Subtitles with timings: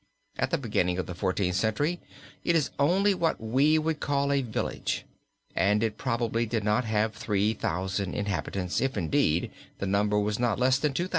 [0.39, 1.99] At the beginning of the Fourteenth Century
[2.43, 5.05] it is only what we would call a village,
[5.55, 10.79] and it probably did not have 3,000 inhabitants, if, indeed, the number was not less
[10.79, 11.09] than 2,000.